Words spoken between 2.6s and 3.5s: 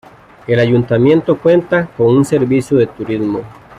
de Turismo.